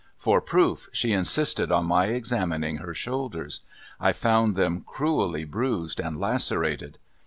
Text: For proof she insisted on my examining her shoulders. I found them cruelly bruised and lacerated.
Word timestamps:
For 0.17 0.41
proof 0.41 0.89
she 0.91 1.13
insisted 1.13 1.71
on 1.71 1.85
my 1.85 2.07
examining 2.07 2.77
her 2.77 2.91
shoulders. 2.95 3.59
I 3.99 4.13
found 4.13 4.55
them 4.55 4.81
cruelly 4.83 5.43
bruised 5.43 5.99
and 5.99 6.19
lacerated. 6.19 6.97